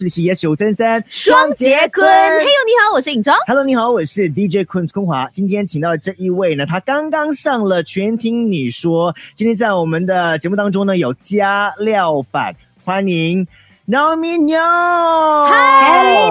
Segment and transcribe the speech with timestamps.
[0.00, 3.36] 这里是 Yes 九三三双杰坤，嘿呦，你好，我是尹庄。
[3.46, 5.28] Hello，你好，我是 DJ 坤空华。
[5.30, 9.14] 今天请到的这一位呢，他刚刚上了全听你说。
[9.34, 13.46] 今天在我们的节目当中呢，有加料版，欢迎
[13.86, 14.58] Naomi 牛。
[14.58, 16.30] 嗨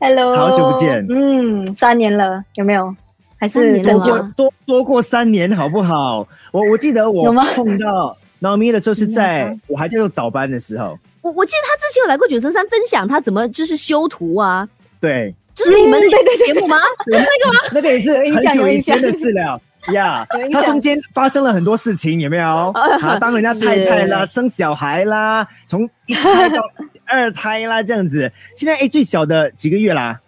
[0.00, 2.94] ，Naomi，Hello， 好久不见嗯，三年了，有没有？
[3.38, 3.98] 还三是多？
[3.98, 6.28] 过多多过三年，好不好？
[6.52, 14.68] 我我记得我碰到 Naomi 的时候是在嗯我还在做早班的时候，我我记得他之前有来过九层山分享他怎么就是修图啊，
[15.00, 16.78] 对，就是你们那对对节目吗？
[17.10, 17.60] 就是那个吗？
[17.72, 19.60] 那个也是很久以前的事了。
[19.94, 22.44] 呀他中间发生了很多事情，有没有？
[23.00, 26.62] 啊，当人家太太啦，生小孩啦，从一胎到
[27.06, 28.30] 二胎啦，这样子。
[28.56, 30.20] 现在哎，最小的几个月啦？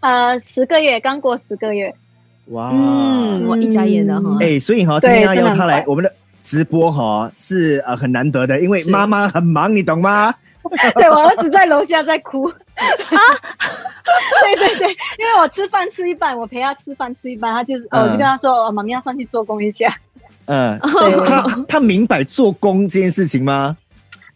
[0.00, 1.94] 呃，十个月，刚过十个月。
[2.48, 4.36] 哇，嗯，我一眨眼的哈。
[4.42, 6.14] 哎，所以哈，今天要他来我们的
[6.44, 10.32] 直播哈，是呃很难得的，因为妈妈很忙，你懂吗？
[10.94, 12.46] 对我儿子在楼下在哭
[12.78, 13.18] 啊，
[14.44, 19.94] 对对对，因为我吃饭吃一半，我陪他吃饭吃一半，他就是，嗯我就跟他说，哦，妈咪要上去做工一下。
[20.46, 23.76] 嗯， 对，他他明白做工这件事情吗？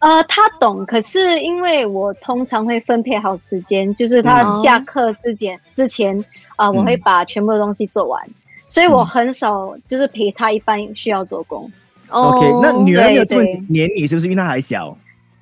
[0.01, 6.23] 呃，他懂，可是因为我通常会分配好时间，就是他嗯下课之前之前
[6.57, 8.23] 啊、我会把全部的东西做完，
[8.67, 11.71] 所以我很少就是陪他一般需要做工。
[12.11, 14.97] OK，那女儿没有这么对对黏你，是不是因为她还小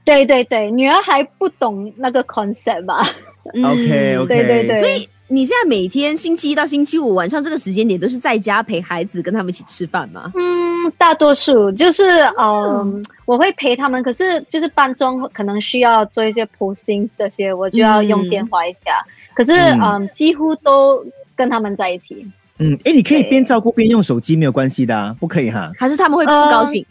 [0.04, 3.02] 对对对，女儿还不懂那个 concept 吧？
[3.54, 10.32] 嗯？OK OK，对对对所以你现在每天星期一到星期五晚上这个时间点都是在家陪孩子，跟他们一起吃饭吗？
[10.36, 12.02] 嗯，大多数就是
[12.38, 19.04] 嗯、我会陪他们，可是就是班中可能需要做一些 posting 这些，我就要用电话一下。
[19.34, 21.04] 可是嗯嗯几乎都
[21.34, 22.26] 跟他们在一起。
[22.58, 25.70] 嗯，哎，你可以边照顾边用手机，没有关系的啊，不可以哈。
[25.78, 26.84] 还是他们会不高兴？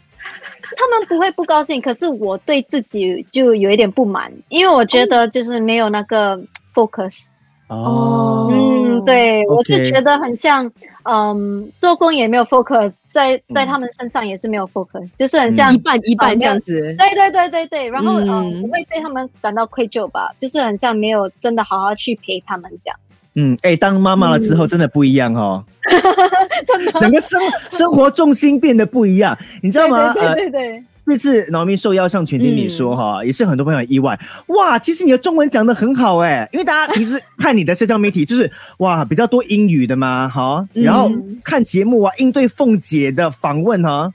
[0.76, 6.38] 他们不会不高兴，可是我对自己就有一点不满，因为我觉得就是没有那个
[6.74, 7.24] focus。
[7.68, 10.70] 哦，嗯，对我就觉得很像，
[11.02, 16.94] 嗯，做工也没有 focus，在在他们身上也是没有 focus，就是很像一半一半这样子。
[16.96, 22.96] 对对对对对，然后嗯嗯不会对他们感到愧疚吧，就是很像没有真的好好去陪他们这样。
[23.36, 25.64] 嗯，哎，当妈妈了之后真的不一样哦，
[26.66, 30.12] 真的，整个生生活重心变得不一样，你知道吗？
[30.12, 34.18] 对呃，对对对这次农民受邀上全听你说哈，也是很多朋友很意外。
[34.48, 44.12] 哇，其实你的中文讲的很好哎，因为大家平时看你的社交媒体就是哇比较多英语的嘛，哈，然后嗯看节目啊，应对凤姐的访问哈，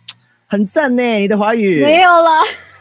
[0.48, 1.82] 很赞呢，你的华语。
[1.82, 2.30] 没有了。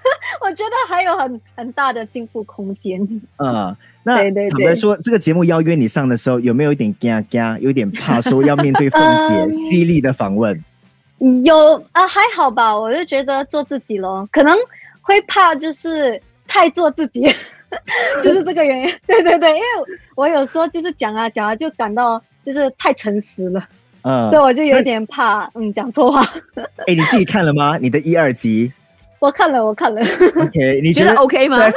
[0.40, 2.98] 我觉得还有很很大的进步空间。
[3.36, 4.16] 嗯，那
[4.50, 10.58] 坦白说，这个节目邀约你上的时候，有没有一点尴尬，有点怕说要面对凤姐 嗯犀利的访问？
[11.44, 14.56] 有啊，还好吧，我就觉得做自己咯，可能
[15.02, 17.22] 会怕就是太做自己，
[18.24, 18.90] 就是这个原因。
[19.06, 19.64] 对对对，因为
[20.14, 23.62] 我有时候就是讲啊讲啊，就感到就是太诚实了，
[24.00, 26.22] 嗯所以，我就有点怕，嗯，讲错话。
[26.86, 27.76] 哎，你自己看了吗？
[27.76, 28.72] 你的一二集
[29.18, 30.80] 我看了，我看了，，OK？
[30.82, 31.70] 你觉得 OK 吗？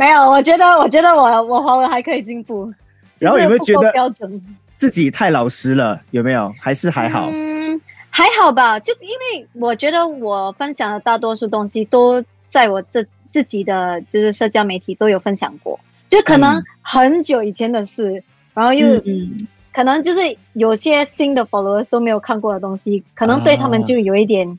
[0.00, 2.72] 对没有，我觉得我觉得我我华文还可以进步，
[3.18, 4.42] 然后有没有觉得标准？
[4.78, 6.00] 自己太老实了？
[6.10, 6.50] 有没有？
[6.58, 7.28] 还是还好？
[7.30, 7.78] 嗯，
[8.08, 15.78] 还好吧，就因为我觉得我分享的大多数东西都在我这自己的就是社交媒体都有分享过，
[16.08, 18.24] 就可能嗯很久以前的事，
[18.54, 24.58] 然后又、嗯可能就是有些新的 followers 都没有看过的东西，可能对他们啊就有一点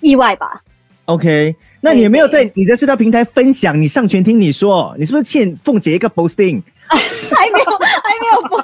[0.00, 0.62] 意外吧。
[1.12, 3.78] OK，那你有没有在你的社交平台分享？
[3.80, 6.62] 你上全听你说，你是不是欠凤姐一个 posting？
[6.92, 8.60] 还没有，还没有播，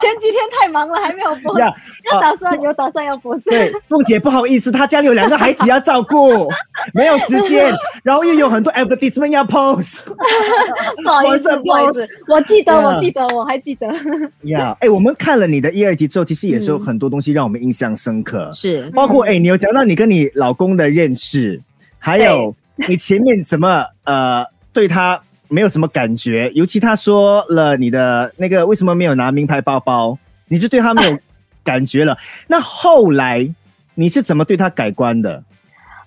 [0.00, 1.58] 前几天太忙了，还没有播。
[1.58, 1.72] 呀，
[2.12, 3.36] 有打算，有打算要播。
[3.40, 6.48] 对，凤姐不好意思，她家里有两个孩子要照顾，
[6.94, 7.72] 没有时间，
[8.04, 10.04] 然后又有很多 advertisement 要 post。
[11.02, 13.88] 不好意思，不好意思，我记得我记得，我还记得。
[14.44, 21.60] 呀，哎，我们看了你的一二集之后，其实也是有嗯很多东西让我们印象深刻，是包括哎，你有讲到你跟你老公的认识，
[22.04, 22.54] 还有
[22.88, 30.18] 你前面怎么 呃对他没有什么感觉，尤其他说了你的那个为什么没有拿名牌包包，
[30.48, 31.18] 你就对他没有
[31.62, 32.18] 感觉了。
[32.48, 33.48] 那后来
[33.94, 35.44] 你是怎么对他改观的？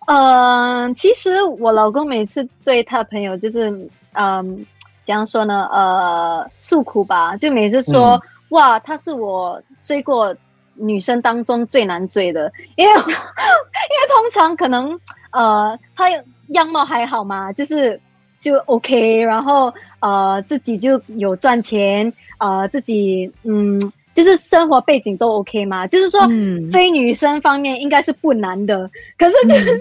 [0.08, 3.70] 嗯，其实我老公每次对他朋友就是，
[4.14, 4.66] 嗯，
[5.04, 5.68] 怎样说呢？
[5.72, 10.36] 呃，诉苦吧，就每次说，哇，他是我追过
[10.74, 15.00] 女生当中最难追的，因为 因为通常可能
[15.36, 16.06] 呃，他
[16.50, 18.00] 样貌还好嘛，就是
[18.40, 23.80] 就 OK，然后呃，自己就有赚钱，呃，自己嗯。
[24.16, 26.72] 就是生活背景都 OK 吗，就是说嗯。
[26.72, 29.74] 追女生方面应该是不难的，可是就是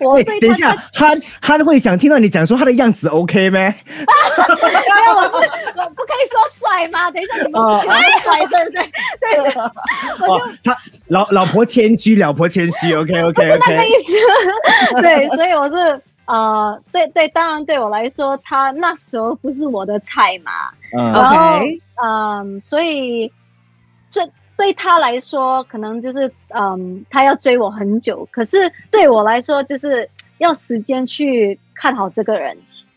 [0.00, 3.60] 我哎对等一下他，他他会想听到你讲说他的样子 OK 咩？
[3.92, 4.72] 没
[5.06, 7.10] 有，我是我不可以说帅吗？
[7.10, 8.82] 等一下你们哦喜欢帅对不对？
[9.20, 9.62] 对对，
[10.20, 10.76] 我就哦，他
[11.08, 15.00] 老老婆谦虚，老婆谦虚，OK OK 那个意思。
[15.00, 20.50] 对，所以我是呃，对对，当然对我来说，他那时候不是我的菜嘛，
[20.96, 21.12] 嗯。
[21.12, 23.30] 然后 OK 嗯，所以
[24.10, 30.08] 这对他来说，可能就是嗯，他要追我很久，可是对我来说，就是
[30.38, 32.56] 要时间去看好这个人。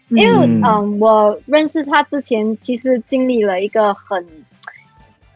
[0.09, 4.25] 因为嗯嗯我认识他之前，其实经历了一个很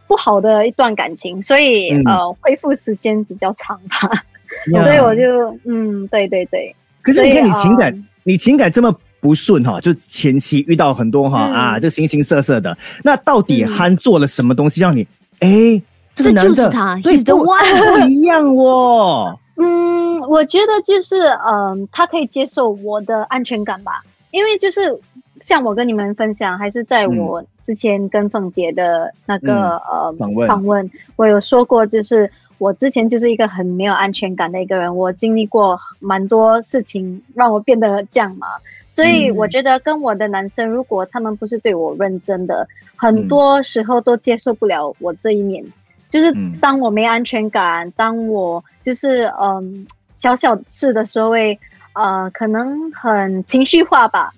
[0.07, 4.23] 不好的一段感情，所以、嗯呃，恢复时间比较长吧。
[4.81, 12.75] 所以我就嗯，对对对，可是你看你情感呃，你情感这么不顺哈，就前期遇到很多哈嗯啊，就形形色色的。
[13.03, 15.07] 那到底嗯憨做了什么东西让你
[15.39, 15.81] 哎，
[16.13, 19.37] 这个男的就是他对 the 不一样哦。
[19.55, 24.01] 嗯，我觉得就是嗯，他可以接受我的安全感吧，
[24.31, 24.99] 因为就是
[25.43, 38.47] 像我跟你们分享，还是在嗯我之前跟凤姐的那个、呃访问访问，我有说过，就是我之前就是一个很没有安全感的一个人，我经历过蛮多事情让我变得这样嘛，
[38.95, 45.65] 所以嗯我觉得跟我的男生，如果他们不是对我认真的，很嗯多时候都接受不了我这一面。
[46.09, 51.57] 就是嗯当我没安全感，当我就是嗯小小事的时候会
[51.93, 54.31] 呃可能很情绪化吧。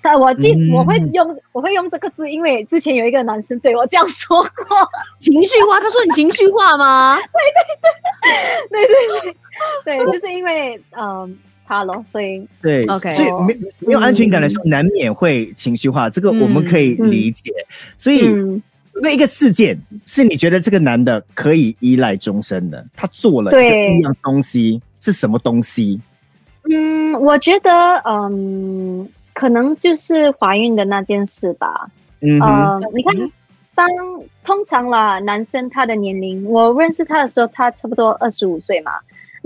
[0.00, 4.48] 但我记、嗯我会用我会用这个字，因为之前有一个男生对我这样说过。
[5.18, 7.18] 情绪化，他说你情绪化吗？
[8.70, 9.36] 对对对对
[9.84, 11.36] 对对，就是因为嗯
[11.66, 17.52] 他咯，所以对 OK 所以没没有安全感的时候，难免会情绪化，这个我们可以理解。
[17.98, 18.62] 所以，嗯
[19.02, 26.00] 那一个事件是你觉得这个男的可以依赖终身的，他做了对一样东西是什么东西？
[26.70, 27.70] 嗯，我觉得
[28.06, 31.90] 嗯可能就是怀孕的那件事吧。
[32.20, 33.14] 嗯，呃，你看，
[33.74, 33.86] 当
[34.42, 38.92] 通常啦，男生他的年龄，我认识他的时候，他差不多二十五岁嘛。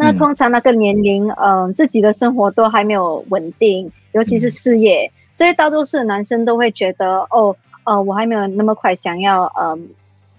[0.00, 0.14] 那嗯。
[0.16, 4.50] 通常那个年龄，嗯、自己的生活都还没有稳定，尤其是嗯。
[4.50, 7.54] 事业，所以大多数的男生都会觉得，哦，
[7.84, 9.90] 呃，我还没有那么快想要，嗯、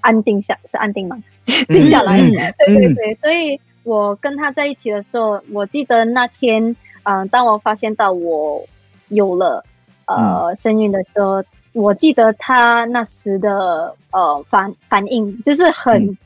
[0.02, 1.22] 安定下是安定吗？
[1.70, 2.96] 定下来，嗯对对嗯。
[2.96, 8.66] 对，所以我跟他在一起的时候，我记得那天，嗯、当我发现到我
[9.10, 9.64] 有了
[10.08, 11.44] 呃身孕的时候，
[11.74, 16.18] 我记得他那时的呃反反应就是很，嗯。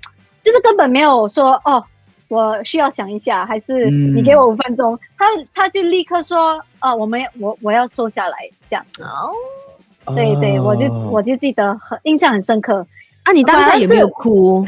[0.41, 1.83] 就是根本没有说哦，
[2.27, 4.16] 我需要想一下，还是嗯。
[4.16, 8.38] 你给我五分钟，他他就立刻说，啊、我们我我要瘦下来，
[8.69, 12.86] 这样，哦，对对，我就哦我就记得很印象很深刻。
[13.24, 14.66] 啊，你当下有没有哭？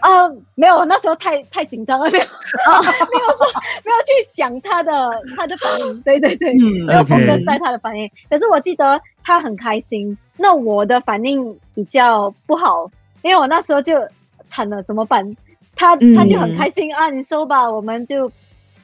[0.00, 3.46] 啊、没有，那时候太太紧张了，没有， 没有说
[3.84, 8.08] 没有去想他的他的反应，对对对，嗯没有 OK focus 在他的反应。
[8.30, 12.88] 可是我记得他很开心，那我的反应比较不好，
[13.22, 13.94] 因为我那时候就
[14.46, 15.28] 惨了，怎么办？
[15.76, 18.30] 他他就很开心、啊，你收吧，我们就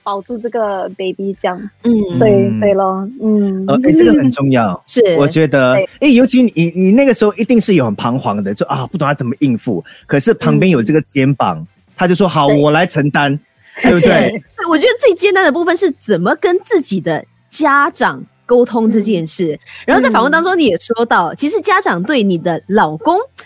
[0.05, 4.81] 保住这个 baby 这样，嗯，所以嗯对咯，嗯，呃，哎，这个很重要。
[4.87, 5.01] 是。
[5.17, 9.83] 我觉得对，哎，尤其你你那个时候一定是有很彷徨的，就啊不懂他怎么应付。
[10.07, 13.39] 可是旁边有这个肩膀，他就说好，我来承担，
[13.81, 13.93] 对。
[13.93, 14.43] 不对？
[14.69, 19.59] 我觉得最艰难的部分是怎么跟自己的家长沟通这件事。
[19.87, 23.45] 然后在访问当中，你也说到，其实家长对你的老公嗯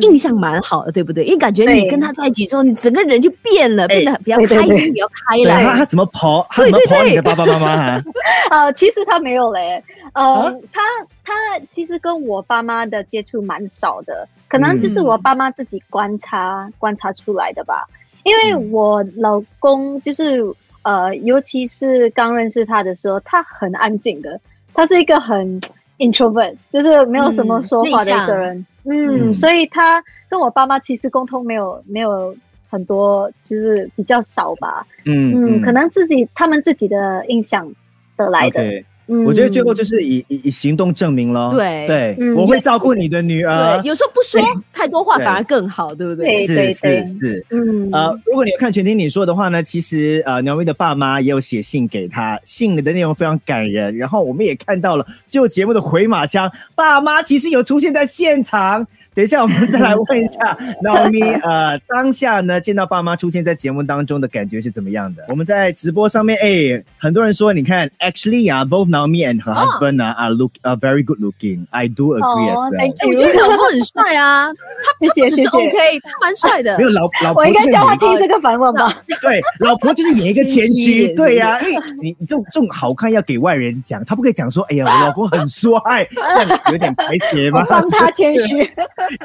[0.00, 1.24] 印象蛮好的，对不对？
[1.24, 5.76] 因为感觉你跟他在一起之后，你整个人就变了，哎变得比较开心，比较开对他朗。
[5.78, 6.46] 他怎么跑？
[6.50, 8.02] 他怎么对对对跑你的爸爸妈妈啊？
[8.50, 9.82] 呃， 其实他没有嘞，
[10.14, 10.80] 呃，啊他
[11.24, 11.32] 他
[11.70, 17.86] 其实跟我爸妈的接触蛮少的，可能就是嗯我爸妈自己观察、观察出来的吧。
[18.24, 20.40] 因为嗯我老公就是
[20.82, 24.40] 呃，尤其是刚认识他的时候，他很安静的，
[24.74, 25.60] 他是一个很
[25.98, 28.64] introvert，就是没有什么嗯说话的一个人。
[28.84, 32.34] 嗯，嗯所以他跟我爸妈其实沟通没有没有
[32.68, 34.86] 很多，就是比较少吧。
[35.04, 37.72] 嗯嗯，可能自己他们自己的印象
[38.16, 38.82] 得来的。
[39.12, 41.50] 嗯我觉得最后就是以以以行动证明了。
[41.50, 43.88] 对对，嗯我会照顾你的女儿对，。
[43.88, 44.40] 有时候不说
[44.72, 46.46] 太多话反而更好，对不对？
[46.46, 47.46] 对是对对是是。
[47.50, 53.96] 嗯呃，如果你要看全听你说的话呢，其实呃，苗威的爸妈也有写信给他，信里的内容非常感人。
[53.96, 58.86] 然后我们也看到了最后节目的回马枪，爸妈其实有出现在现场。
[59.14, 65.22] 等一下，我们再来问一下 Naomi，呃，当下呢见到爸妈出现在节目当中的感觉是怎么样的？
[65.28, 71.66] 我们在直播上面，哎，很多人说，你看，actually 啊，both Naomi and her 哦 husband 啊、are look are very good looking.
[71.70, 76.84] I do agree as 哦 well.，thank 哎我觉得老公很帅啊，他谢谢只是谢谢 OK，他蛮帅的 没。
[76.84, 78.90] 有老老婆我应该就是演叫他听这个反问吧。
[79.20, 87.66] 对，老婆就是演一个前谦虚妻，对呀、因为你你这种这种好看要给外人讲，他不可以讲说，哎呀，我老公很帅，这样有点排解我吗？
[87.68, 88.62] 帮他谦虚。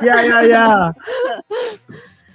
[0.04, 0.96] 呀呀呀！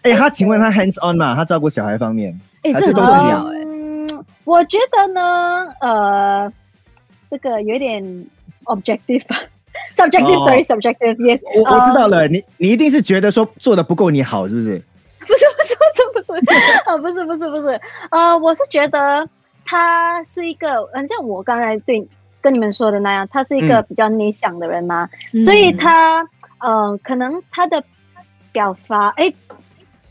[0.02, 1.34] 哎，他请问他 hands on 嘛？
[1.34, 3.58] 他照顾小孩方面，哎，这很还是都是你重要哎。
[3.64, 6.52] 嗯，我觉得呢，呃，
[7.30, 8.02] 这个有点
[8.64, 9.36] objective 吧。
[9.96, 11.40] subjective, 哦 sorry, subjective, yes。
[11.54, 14.82] 我我知道了，了，你你一定是觉得说做的不够你好，是不是？
[15.20, 17.80] 不是不是不是不是，啊，不是不是 不是，
[18.10, 19.26] 呃，我是觉得
[19.64, 22.06] 他是一个，很像我刚才对
[22.40, 26.26] 跟你们说的那样，他是一个嗯比较内向的人嘛，嗯所以他
[26.62, 27.82] 呃，可能他的
[28.52, 29.32] 表达，哎，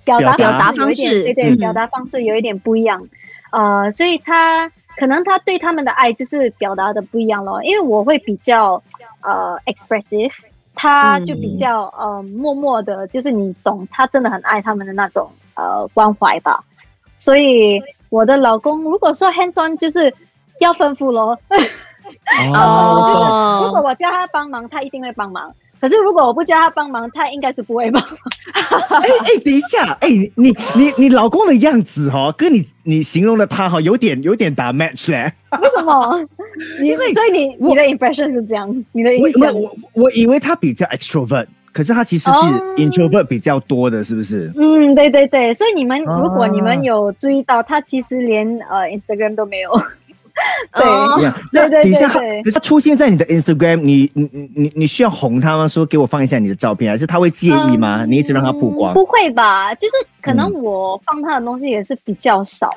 [0.04, 3.08] 表达表达方式对对，嗯表达方式有一点不一样，
[3.52, 8.82] 呃，所以他可能他对他们的爱就是表达的不一样咯，因为我会比较
[9.22, 10.32] 呃 expressive。
[10.74, 16.64] 他就比较、呃默默的，就是你懂，他真的很爱他们的那种呃关怀吧。
[17.14, 17.80] 所以
[18.10, 20.12] 我的老公如果说 hands on 就是
[20.60, 21.38] 要吩咐咯，
[22.56, 25.54] 哦 如果我叫他帮忙，他一定会帮忙。
[25.82, 28.12] 可是如果我不叫他帮忙，他应该是不会帮忙。
[29.02, 35.34] 哎哎，等一下，哎，你你你你老公的样子哦，跟你你形容的他哈，有点有点打 match 嘞。
[35.60, 36.22] 为什么？
[36.80, 39.62] 你因为所以你你的 impression 是这样，你的我印象我。
[39.94, 44.52] 我我以为他比较 extrovert，可是他其实是哦 introvert 比较多的，是不是？
[44.56, 49.72] 嗯，对对对，所以你们啊如果你们有注意到，他其实连呃 Instagram 都没有。
[50.74, 55.68] 对对对那等一下，他对对可是他出现在你的 Instagram，你你你你你需要哄他吗？
[55.68, 58.06] 说给我放一下你的照片，还是他会介意吗？
[58.06, 59.74] 你一直让他曝光嗯，不会吧？
[59.76, 62.70] 就是可能嗯我放他的东西也是比较少，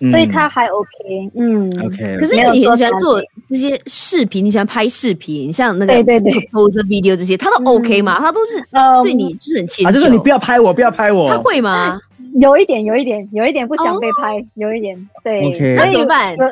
[0.00, 1.30] 嗯所以他还 OK。
[1.34, 8.18] 嗯 OK，可是你很喜欢做这些视频，你喜欢拍视频，像那个对对对 pose video 这些，他都 OK 吗？
[8.18, 9.98] 他都是呃对你就是很迁啊，就。
[9.98, 11.28] 就说你不要拍我，不要拍我。
[11.30, 11.98] 他会吗？
[12.40, 15.74] 有一点，有一点，有一点不想被拍，有一点对。
[15.76, 16.46] 那怎么办有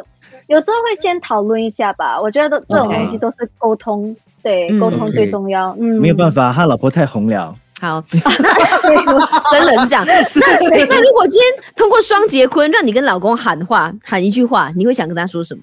[0.49, 2.21] 有时候会先讨论一下吧。
[2.21, 5.77] 我觉得都这种东西都是沟通，对，嗯沟通最重要。
[5.79, 7.55] 嗯，没有办法，他老婆太红了。
[7.79, 10.05] 好， 真的是这样。
[10.07, 15.63] 那那如果今天通过双节坤，让你跟老公喊话，喊一句话，你会想跟他说什么？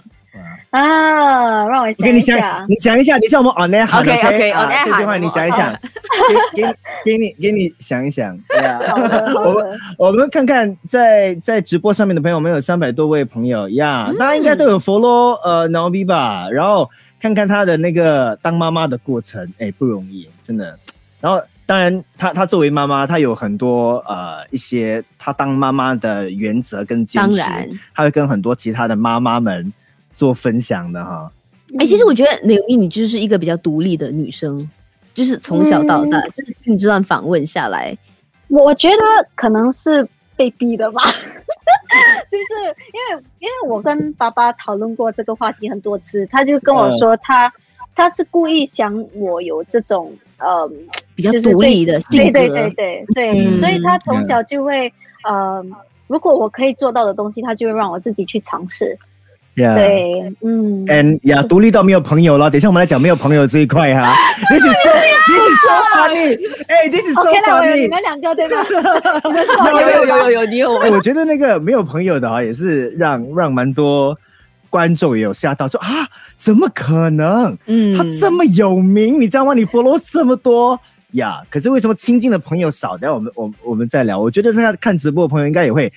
[0.73, 2.65] 啊，让我我想跟你想一下，。
[2.67, 5.71] 你讲一下，你叫我们 on 好 OK，OK，啊 on air 这句话你想一想，
[6.55, 6.73] 给给你
[7.05, 8.35] 给你给你想一想。
[8.49, 8.57] 对
[9.37, 9.79] 我们。
[9.99, 16.89] 我们看看在在直播上面的朋友，我们有三百多位朋友呀，大家应该都有 follow 呃 Naomi 吧，然后
[17.21, 20.75] 看看她的那个当妈妈的过程，哎，不容易，真的。
[21.21, 29.71] 然后当然，她她作为妈妈，她有很多呃一些她当妈妈的原则跟坚持，当然，她会跟很多其他的妈妈们
[30.15, 31.31] 做分享的哈。
[31.79, 34.69] 哎、其实我觉得柳毅你就是一个比较独立的女生，
[35.13, 37.97] 就是从小到大，就是听你这段访问下来，
[38.47, 38.97] 我觉得
[39.33, 41.01] 可能是被逼的吧，
[42.29, 42.53] 就是
[42.93, 47.51] 因为因为我跟爸爸讨论过这个话题很多次，他就跟我说他、
[47.95, 50.69] 他是故意想我有这种呃
[51.15, 52.31] 比较独立的性格。
[52.31, 53.55] 对对对对对，嗯。
[53.55, 54.93] 所以他从小就会
[55.23, 55.65] 呃，
[56.05, 58.95] 如果我可以做到的东西，他就会让我自己去尝试。
[59.55, 59.75] Yeah.
[59.75, 62.49] 对，嗯，And 呀，独立到没有朋友了。
[62.49, 64.15] 等一下我们来讲没有朋友这一块哈。
[64.49, 64.89] This is so,
[65.29, 66.37] this is so funny.
[66.67, 68.63] 哎，This is so OK 了，我有你.们两个对吗？
[69.79, 74.17] 有有有有有，你有哎，我觉得那个没有朋友的啊，也是让让蛮多
[74.71, 75.87] 观众也有吓到，说啊，
[76.35, 77.55] 怎么可能？
[77.67, 79.53] 嗯他这么有名，你知道吗？
[79.53, 80.79] 你 follow 这么多
[81.11, 82.97] 呀可是为什么亲近的朋友少？
[82.97, 84.19] 等下我们我我们再聊。
[84.19, 85.93] 我觉得在看直播的朋友应该也会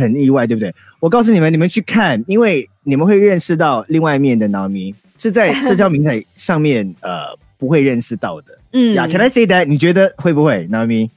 [0.00, 0.74] 很意外，对不对？
[0.98, 8.58] 我告诉你们，你们去看，因为你们会认识到另外一面的 Naomi，是在社交平台上面呃不会认识到的。
[8.72, 9.66] 嗯呀、c a n I say that？
[9.66, 11.10] 你觉得会不会，Naomi？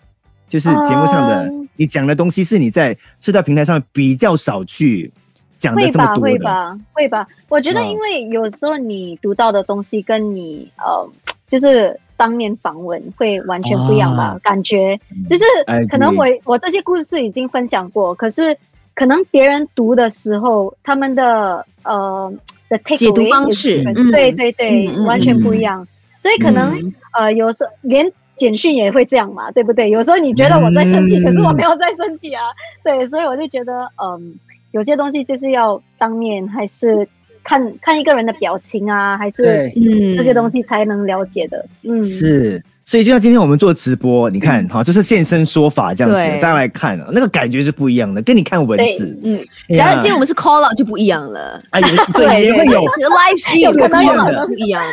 [0.50, 5.12] 就是节目上的、嗯你讲的东西，是你在社交平台上比较少去
[5.58, 6.34] 讲的会吧，这么多的。
[6.34, 7.28] 会吧，会吧。
[7.50, 11.10] 我觉得，嗯因为有时候你读到的东西跟你呃，
[11.48, 14.24] 就是当面访问会完全不一样吧？
[14.24, 14.96] 啊感觉
[15.28, 15.44] 就是
[15.90, 18.56] 可能我我这些故事已经分享过，可是
[18.96, 22.34] 可能别人读的时候，他们的呃
[22.70, 25.88] 的解读方式嗯对对对，完全不嗯一样。
[26.20, 29.90] 所以可能、嗯呃，有时候连简讯也会这样嘛，对不对？
[29.90, 32.44] 有时候你觉得我在生气，嗯可是我没有在生气啊。
[32.84, 34.36] 对，所以我就觉得，嗯，
[34.72, 37.08] 有些东西就是要当面，还是
[37.44, 41.66] 看看一个人的表情啊，还是，嗯这些东西才能了解的。
[41.82, 42.64] 嗯，是。
[42.86, 49.20] 所以就像今天我们做直播，你看哈，就是现身说法这样子，大家来看，那个感觉是不一样的，跟你看文字。
[49.24, 49.40] 嗯，
[49.76, 51.62] 假如今天我们是 call out 就不一样了。
[51.70, 54.84] 哎，也 对，也会有是 live stream 有可能有可能不一样。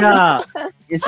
[0.00, 0.40] 呀，
[0.88, 1.04] 也是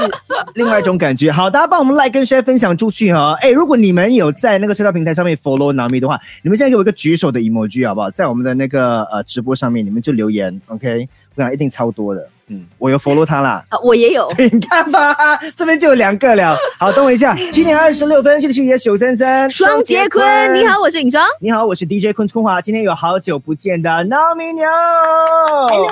[0.55, 1.31] 另外一种感觉。
[1.31, 3.35] 好，大家帮我们 like 跟 share 分享出去哈。
[3.41, 8.11] 哎，如果你们有在那个社交平台上面 follow Nami 的话，你们现在给我一个举手的 emoji 好不好？
[8.11, 11.09] 在我们的那个呃直播上面，你们就留言，OK？
[11.37, 12.29] 我想一定超多的。
[12.53, 13.65] 嗯，我有 follow 他啦。
[13.71, 14.31] 啊，我也有。
[14.39, 15.17] 你看吧，
[15.57, 16.57] 这边就有两个了。
[16.79, 20.23] 好，等我一下， 七点二十六分，这里是 yes 九三三双杰坤，
[20.55, 21.25] 你好，我是尹双。
[21.41, 24.67] 你好，我是 DJ 坤坤华，今天有好久不见的 Nami 牛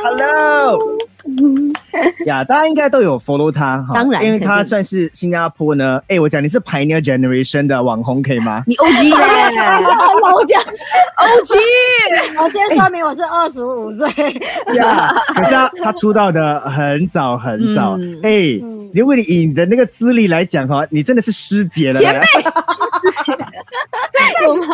[0.02, 0.78] ，Hello，
[2.26, 8.62] 呀，大家应该都有 follow 他哈，当然因为他算是新加坡呢，哎，我讲你是 Pioneer Generation 的网红，可以吗？
[8.66, 9.50] 你 OG 嘞
[10.22, 10.60] 老讲
[11.16, 11.58] ，，OG。
[12.42, 14.08] 我先说明我是二十五岁。
[14.74, 22.26] 呀，可是他他出道的很早很早嗯，哎嗯，如果你以你的那个资历来讲哈，你真的是师姐了，前辈
[24.44, 24.66] 有吗？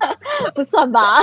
[0.54, 1.20] 不算吧。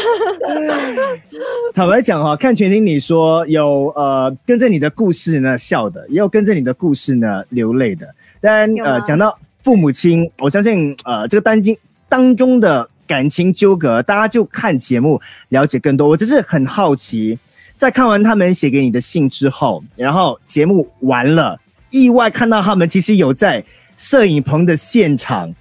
[1.73, 8.07] 坦白讲哈，看全听你说有呃跟着你的故事呢笑的，也有跟着你的故事呢流泪的。
[8.41, 11.75] 当然呃讲到父母亲，我相信呃这个单经
[12.07, 16.07] 当中的感情纠葛，大家就看节目了解更多。
[16.07, 17.37] 我只是很好奇，
[17.77, 21.59] 在看完他们写给你的信之后，然后节目完了，
[21.91, 23.63] 意外看到他们其实有在
[23.97, 25.53] 摄影棚的现场，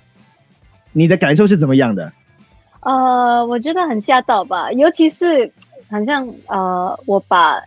[0.92, 2.10] 你的感受是怎么样的？
[2.80, 5.50] 呃，我觉得很吓到吧，尤其是
[5.90, 7.60] 好像呃，我把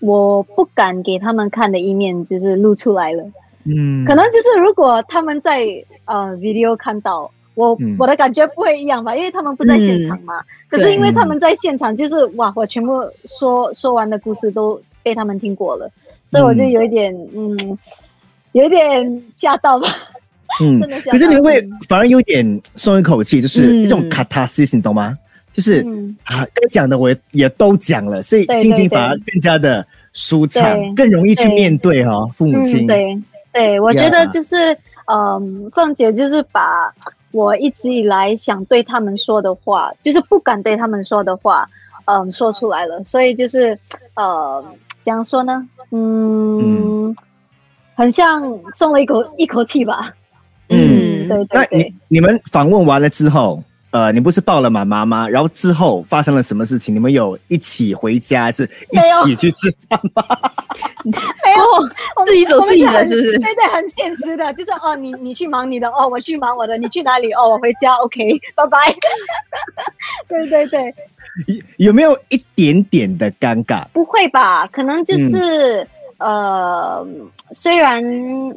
[0.00, 3.24] 我不敢给他们看的一面就是露出来了。
[3.64, 5.60] 嗯可能就是如果他们在
[6.04, 7.96] 呃 video 看到我，嗯。
[7.98, 10.40] 我的感觉不会一样吧，因为他们不在现场嘛。
[10.70, 15.90] 可是因为他们在现场，就是哇，我全部说说完的故事都被他们听过了，
[16.28, 17.78] 所以我就有一点嗯，
[18.52, 19.88] 有一点吓到吧。
[20.60, 20.80] 嗯。
[20.86, 23.82] 真的可是你会反而有点松一口气，就是嗯。
[23.82, 25.18] 一种 catharsis，你懂吗？
[25.52, 32.84] 就是、嗯，啊，该讲的我也也都讲了，所以心情反而更加的舒畅，更容易去面对哈、哦、父母亲。
[32.84, 33.22] 嗯、对
[33.54, 36.92] 对，我觉得就是嗯，凤姐就是把
[37.36, 41.68] 我一直以来想对他们说的话，就是不敢对他们说的话，
[42.06, 43.04] 嗯，说出来了。
[43.04, 43.78] 所以就是
[44.14, 44.64] 呃，
[45.02, 45.62] 怎样说呢？
[45.90, 47.14] 嗯，
[47.94, 50.14] 很像松了一口一口气吧。
[50.68, 51.94] 嗯对那你对那。
[52.08, 55.28] 你们访问完了之后，呃，你不是抱了妈妈吗？
[55.28, 56.94] 然后之后发生了什么事情？
[56.94, 60.24] 你们有一起回家，是一起去吃饭吗？
[60.86, 67.32] 哦，我们自己走自己的是不是对对，很现实的，就是哦，你你去忙你的，哦，我去忙我的，你去哪里？
[67.32, 68.94] 哦，我回家，OK，拜拜。
[70.28, 70.94] 对 对对，
[71.46, 73.86] 有有没有一点点的尴尬？
[73.92, 74.66] 不会吧？
[74.66, 75.86] 可能就是、
[76.18, 77.06] 呃，
[77.52, 78.02] 虽然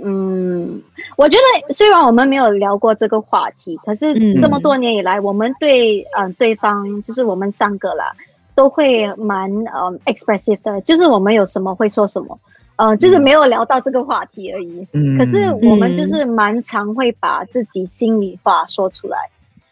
[0.03, 0.81] 嗯，
[1.15, 8.13] 我觉得虽然我们没有聊过这个话题，可是嗯这么多年以来，我们对嗯、呃、对方就是我们三个啦，
[8.60, 12.38] 都会蛮呃、expressive 的，就是我们有什么会说什么。
[12.76, 14.86] 呃，就是没有聊到这个话题而已。
[14.91, 15.17] 嗯。
[15.17, 19.17] 可是我们就是蛮常会把自己心里话说出来，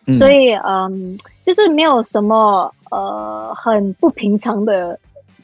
[0.06, 0.13] 嗯。
[0.13, 4.97] 所以嗯，就是没有什么呃很不平常的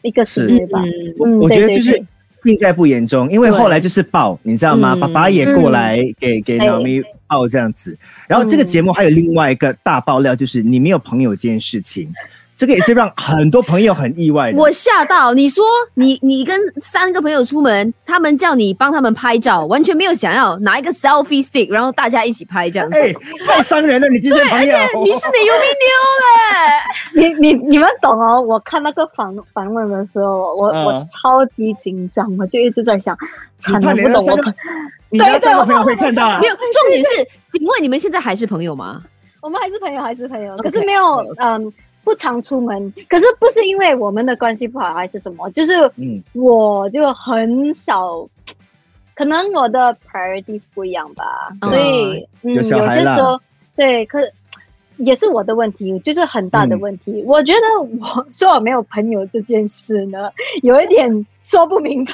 [0.04, 0.82] 一个行为吧。
[0.82, 1.40] 嗯，我嗯。
[1.40, 1.98] 我觉得就是对。
[1.98, 2.08] 对对
[2.44, 4.94] 尽在不言中，因为对后来就是抱，你知道吗？
[4.96, 7.98] 嗯爸爸也过来给给对 Naomi 抱这样子。
[8.28, 12.10] 然后这个节目还有另外一个大爆料，就是你没有朋友这件事情，
[12.56, 14.58] 这个也是让很多朋友很意外的。
[14.58, 22.98] 我吓到，你说你你跟三个朋友出门，他们叫你帮他们拍照，完全没有想要拿一个 selfie stick，然后大家一起拍这样子。
[22.98, 23.14] 哎，
[23.46, 28.40] 太伤人了，你今天朋友，你是得有咪妞嘞，你你你们懂哦？
[28.42, 33.18] 我看那个访访问的时候，我、嗯我超级紧张，我就一直在想，
[33.60, 34.54] 惨了，你怕你不懂我
[35.10, 36.48] 你的三个朋友会看到啊没。
[36.48, 36.56] 有。
[36.56, 39.02] 重点是，请问你们现在还是朋友吗？
[39.42, 41.72] 我们还是朋友，还是朋友，可是没有嗯
[42.04, 42.94] 不常出门。
[43.10, 48.28] 可是不是因为我们的关系不好还是什么，就是嗯我就很少，
[49.16, 53.40] 可能我的 priorities 不一样吧，哦所以嗯，有些时候
[53.76, 54.20] 对，可
[54.98, 57.24] 也是我的问题，就是很大的问题。
[57.26, 60.30] 我觉得我说我没有朋友这件事呢，
[60.62, 62.12] 有一点说不明白。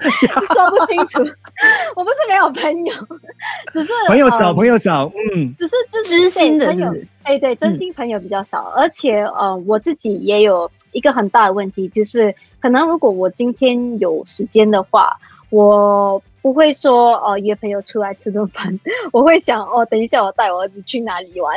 [0.54, 1.18] 说不清楚，
[1.96, 2.92] 我不是没有朋友，
[3.72, 5.54] 只是朋友少，嗯朋友少，嗯。
[5.58, 6.94] 只是就是知心的朋友？
[7.22, 15.16] 哎，对，真心朋友比较少，而且呃，我自己也有一个很大的问题，就是可能如果我今天有时间的话，
[15.50, 18.78] 我不会说呃约朋友出来吃顿饭，
[19.12, 21.56] 我会想哦，等一下我带我儿子去哪里玩，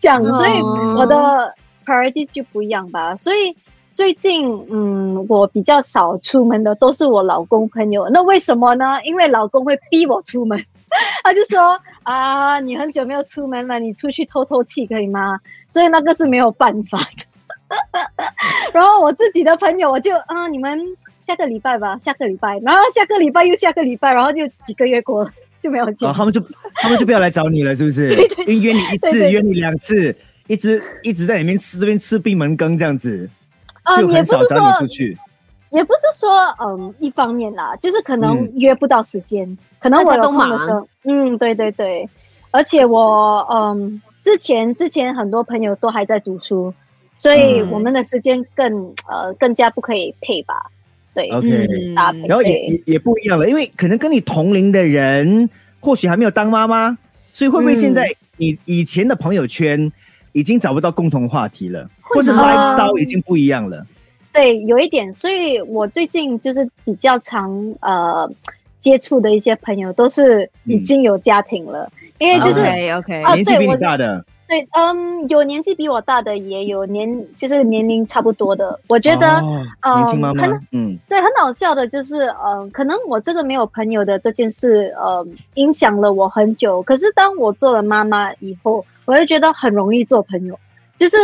[0.00, 0.60] 这样，所以
[0.96, 1.52] 我的
[1.84, 3.16] priorities 就不一样吧。
[3.16, 3.56] 所以
[3.98, 8.08] 最近嗯，我比较少出门的都是我老公朋友。
[8.10, 9.02] 那为什么呢？
[9.02, 10.56] 因为老公会逼我出门，
[11.24, 15.40] 他就说啊，你很久没有出门了，你出去透透气可以吗？
[15.68, 17.24] 所以那个是没有办法的。
[18.72, 20.78] 然后我自己的朋友，我就啊，你们。
[21.26, 25.30] 下个礼拜吧，下个礼拜，然后下个礼拜又下个礼拜，然后就几个月过了
[25.60, 26.08] 就没有见。
[26.08, 26.40] 哦，他们就
[26.76, 28.14] 他们就不要来找你了，是不是？
[28.46, 30.14] 对约你一次，约你两次，
[30.46, 33.28] 一直一直在里面吃这边吃闭门羹这样子，
[33.96, 35.16] 就很少找你出去。
[35.70, 40.86] 也不是说嗯，一方面啦，就是可能约不到时间，可能我都忙。
[41.04, 42.08] 嗯，对对对，
[42.50, 46.72] 而且我嗯，之前之前很多朋友都还在读书，
[47.14, 50.54] 所以我们的时间更呃更加不可以配吧。
[51.14, 51.66] 对，OK，
[52.26, 56.96] 然后也也也不一样了，因为可能跟你同龄的人或许还没有当妈妈，
[57.34, 58.06] 所以会不会现在
[58.38, 59.92] 你以前的朋友圈
[60.38, 63.84] 已经找不到共同话题了，或者 lifestyle 已经不一样了？
[64.32, 68.30] 对，有一点，所以我最近就是比较常呃
[68.78, 74.24] 接触的一些朋友都是已经有家庭了，因为就是 OK，OK 年纪比你大的。
[74.46, 78.80] 对，嗯，有年纪比我大的，也有年就是年龄差不多的。
[78.88, 86.80] 我觉得，年轻妈妈，嗯，对，很好笑的，就是，嗯，可能我这个没有朋友的这件事，呃，影响了我很久。
[86.82, 90.58] 可是当我做了妈妈以后，我就觉得很容易做朋友。
[90.98, 91.16] 就是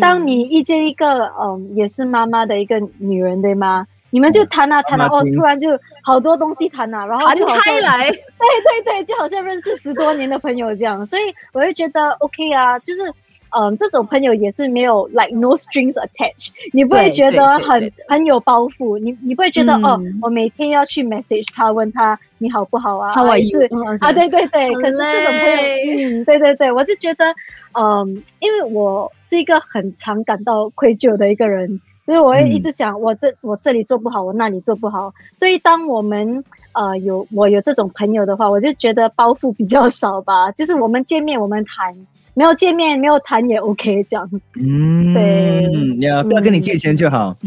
[0.00, 3.86] 当你遇见一个，嗯，也是妈妈的一个女人，对吗？
[4.10, 5.68] 你们就谈啊谈啊，哦，突然就
[6.02, 13.12] 好多东西谈啊，然后谈开来， 对对对，就好像认识十多年的朋友这样，所以我就觉得 OK 啊，就是
[13.50, 23.68] 嗯，这种朋友也是没有 like no strings attached，你不会觉得很很有包袱，你你不会觉得哦，我每天要去 message 他问他你好不好啊，还是
[24.00, 27.24] 啊，对对对，可是这种朋友，嗯，对对对，我就觉得
[27.72, 31.80] 嗯，因为我是一个很常感到愧疚的一个人。
[32.06, 35.12] 所以我会一直想，我这我这里做不好，我那里做不好。
[35.36, 40.50] 所以当我们呃有我有这种朋友的话，我就觉得包袱比较少吧。
[40.52, 41.94] 就是我们见面我们谈，
[42.38, 44.30] 没有见面没有谈也 OK 这样。
[44.54, 47.36] 嗯，对，要不要跟你借钱就好。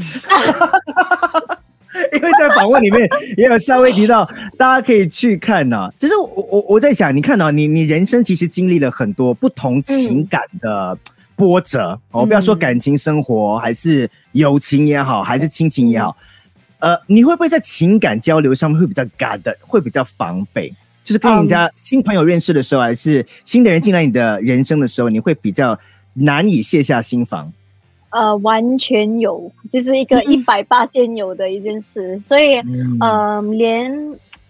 [2.11, 5.89] 因为在访问里面也有稍微提到，大家可以去看呐。
[5.97, 10.97] 就是我我我在想，你看到你你人生其实经历了很多不同情感的。
[11.37, 16.15] 波折，我不要说感情生活，还是友情也好，还是亲情也好，
[16.77, 20.71] 呃，你会不会在情感交流上面会比较尬的，会比较防备？
[21.11, 25.77] 就是跟人家新朋友认识的时候，还是新的人进来你的人生的时候，你会比较
[26.13, 27.51] 难以卸下心防？
[28.11, 32.61] 呃，完全有，就是一个一百八先有的一件事，所以，
[33.01, 33.91] 嗯，连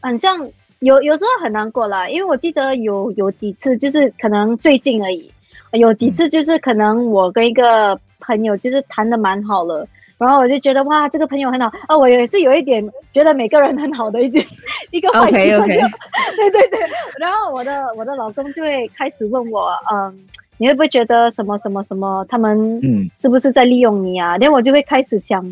[0.01, 0.47] 很像
[0.81, 5.31] 有有时候很难过啦，因为我记得有有几次，就是可能最近而已。
[5.71, 9.87] 有几次就是可能我跟一个朋友就是谈的蛮好了，
[10.21, 14.45] 然后我就觉得哇，这个朋友很好啊，我也是有一点觉得每个人很好的一点
[14.91, 15.75] 一个坏习惯，就
[16.37, 16.79] 对对对。
[17.19, 24.37] 然后我的我的老公就会开始问我，嗯，你会不会觉得什么什么什么，他们嗯是不是在利用你啊？
[24.37, 25.43] 然后我就会开始想，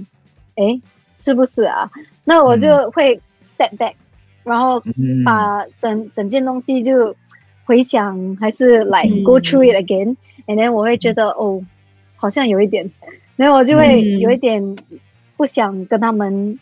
[0.55, 0.79] 哎，
[1.17, 1.89] 是不是啊？
[2.23, 3.93] 那我就会 step back，
[4.43, 4.82] 然后
[5.25, 7.15] 把整整件东西就。
[7.65, 11.62] 回想还是 like go through it again，and then 我会觉得哦，
[12.15, 12.89] 好像有一点，
[13.39, 14.62] 然后我就会有一点
[15.38, 16.60] 不想跟他们。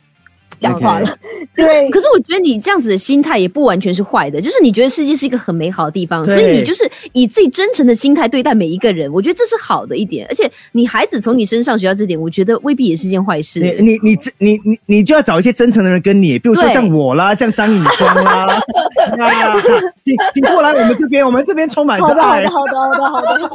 [0.60, 1.18] 讲话了，
[1.56, 1.90] 对。
[1.90, 9.12] 可是我觉得你这样子的心态也不完全是坏的，就是你觉得世界是一个很美好的地方，所以你就是以最真诚的心态对待每一个人。
[9.12, 13.60] 我觉得这是好的一点，而且你孩子从你身上学到这点，我觉得未必也是件坏事。
[13.60, 18.46] 你你你你你你就要找一些真诚的人跟你，比如说像我啦，像张雨生啦，
[19.20, 19.56] 啊，
[20.04, 22.48] 请请过来我们这边，我们这边充满着爱。
[22.48, 23.50] 好的好的好的好的，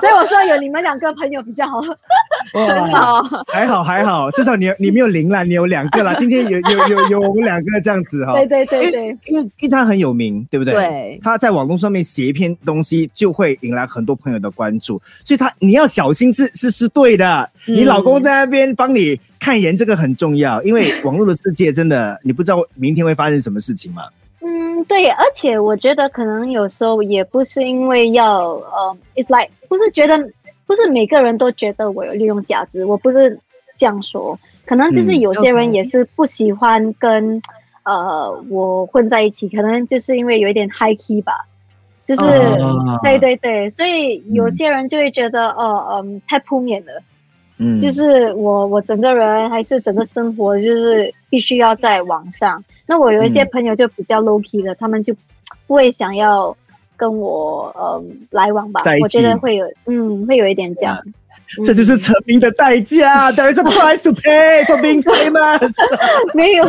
[0.00, 1.80] 所以我说有你们两个朋友比较好，
[2.66, 6.35] 真好，还好还好，至少你你没有零了，你有两个了，今天。
[6.44, 10.74] 有有有有，我们两个这样子哈，对对对对，因为因为他很有名，对不对？
[10.74, 17.48] 对，他在网络上面写一篇东西，就会引来很多朋友的关注，所以他你要小心是是是对的。
[17.66, 24.04] 你老公在那边帮你看人，这个很重要，因为 网络的世界真的你不知道明天会发生什么事情嘛。
[24.40, 30.16] 嗯，对，而且我觉得可能有时候也不是因为要呃，it's like 不是觉得
[30.66, 33.38] 不是每个人都觉得我有利用价值，我不是
[33.76, 34.38] 这样说。
[34.66, 37.40] 可能就是有些人也是不喜欢跟
[37.84, 41.46] 呃我混在一起，可能就是因为有一点 high key 吧，
[42.04, 42.22] 就是
[43.02, 47.02] 对对对，所以有些人就会觉得哦嗯太扑面了，
[47.58, 47.78] 嗯。
[47.78, 52.62] 就是我我整个人还是整个生活就是必须要在网上。
[52.86, 53.48] 那我有一些嗯。
[53.52, 55.14] 朋友就比较 low key 的，他们就
[55.66, 56.56] 不会想要
[56.96, 58.82] 跟我嗯来往吧。
[59.00, 60.98] 我觉得起会有嗯会有一点这样。
[61.04, 61.12] 嗯
[61.64, 63.30] 这就是成名的代价。
[63.30, 65.72] There is a price to pay for being famous
[66.34, 66.64] 没有，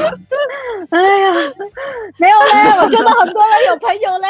[0.92, 1.34] 哎呀，
[2.20, 2.78] 没有嘞。
[2.84, 4.28] 我觉得很多人有朋友嘞，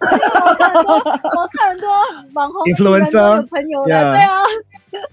[0.00, 1.90] 我觉得我看很多，我看很多
[2.32, 4.42] 网红 Influencer，有朋友的对啊。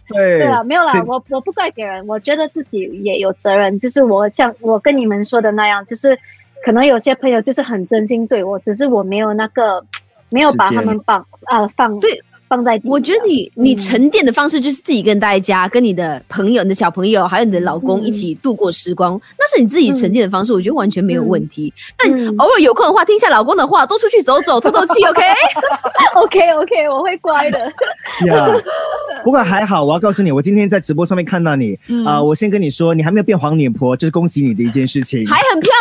[0.08, 3.78] 对对啊，没有啦，我我不怪别人，我觉得自己也有责任。
[3.78, 6.18] 就是我像我跟你们说的那样，就是
[6.64, 9.84] 可能有些朋友就是很真心对我，只是我没有那个
[10.32, 21.74] 没有把他们放啊、放对放在我觉得你你嗯沉淀的方式就是自己跟大家、跟你的朋友、你的小朋友，还有你的老公嗯一起度过时光，那是你自己沉淀的方式，我觉得完全没有问题。
[21.98, 27.60] 但嗯偶尔有空的话，听一下老公的话，多出去走走、透透气， OK？OK OK，我会乖的。
[28.28, 28.48] 呀。
[29.24, 31.74] 不过还好，我要告诉你，我今天在直播上面看到你
[32.06, 35.70] 啊、嗯我先跟你说，你还没有变黄脸婆，这是恭喜你的一件事情，还很漂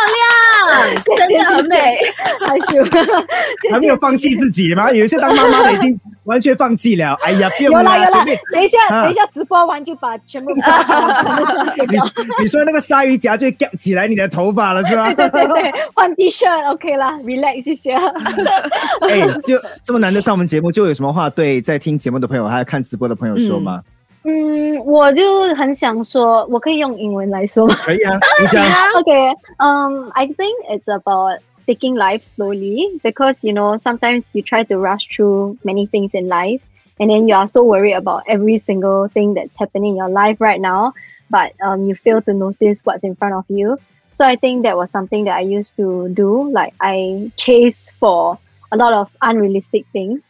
[1.17, 1.97] 真的很美。
[2.45, 2.83] 害羞。
[3.71, 4.91] 还没有放弃自己吗？
[4.91, 7.15] 有一些当妈妈的已经完全放弃了。
[7.23, 10.71] 哎呀，不用有啦有啦，等一下啊等一下直播完就把全部你掉。
[12.39, 15.13] 你说那个鲨鱼夹就会夹起来你的头发了是吧？
[15.13, 17.93] 对对对，换 T 恤 OK 啦，relax 谢谢。
[19.07, 23.81] 哎，就这么难得上我们节目，就有什么话对在听节目的朋友，还有看直播的朋友说吗？
[23.85, 23.91] 嗯，
[24.84, 29.34] 我就很想说，我可以用英文来说吗可以啊，你想 Okay.
[29.58, 34.78] Um, I think it's about taking life slowly because you know sometimes you try to
[34.78, 36.60] rush through many things in life,
[36.98, 40.40] and then you are so worried about every single thing that's happening in your life
[40.40, 40.92] right now,
[41.30, 43.78] but um, you fail to notice what's in front of you.
[44.12, 46.50] So I think that was something that I used to do.
[46.50, 48.38] Like I chase for
[48.72, 50.22] a lot of unrealistic things,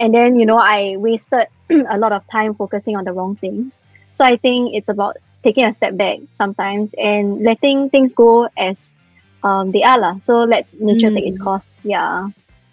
[0.00, 3.78] and then you know I wasted a lot of time focusing on the wrong things.
[4.12, 8.94] So I think it's about taking a step back sometimes and letting things go as
[9.42, 10.18] um they are lah.
[10.18, 11.74] So let nature take its course.
[11.82, 12.28] Yeah.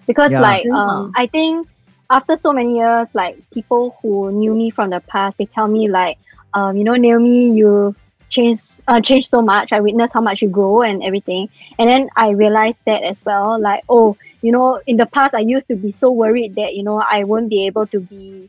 [0.08, 0.40] Because Yeah.
[0.40, 1.68] like um I think
[2.10, 5.90] after so many years, like people who knew me from the past, they tell me
[5.90, 6.18] like,
[6.54, 7.96] um, you know, Naomi, you
[8.30, 9.72] changed uh, changed so much.
[9.72, 11.50] I witnessed how much you grow and everything.
[11.78, 13.60] And then I realized that as well.
[13.60, 16.84] Like, oh, you know, in the past I used to be so worried that, you
[16.84, 18.48] know, I won't be able to be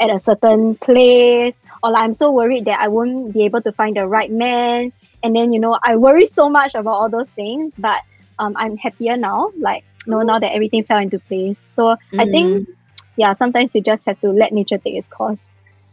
[0.00, 3.70] at a certain place or like, I'm so worried that I won't be able to
[3.70, 4.92] find the right man.
[5.22, 8.02] And then, you know, I worry so much about all those things, but
[8.40, 11.64] um, I'm happier now, like, you know, now that everything fell into place.
[11.64, 12.68] So I think,
[13.14, 15.38] yeah, sometimes you just have to let nature take its course.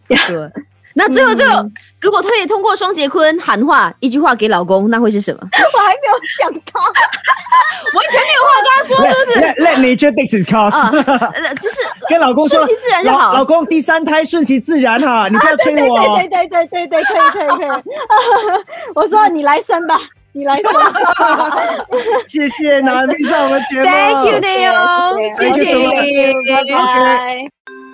[0.09, 0.72] 对。
[0.95, 1.63] 那最后最后，
[2.01, 5.39] 如果可以通过双节坤喊话一句话给老公，那会是什么？
[5.41, 6.79] 我还没有想到，
[7.93, 10.89] 完全没有话跟他说，是不是？Let let nature take its course，、啊，
[11.33, 11.77] 呃就是
[12.07, 16.17] 跟老公说顺其自然就好老老公第三胎顺其自然哈，你不要催对我。
[16.17, 17.81] 对对对对对，可以可以可以。
[18.95, 19.99] 我说你来生吧，
[20.33, 20.71] 你来生。
[22.27, 27.62] 谢谢南丽上我们节目 Thank you, Neil，谢谢你，拜拜。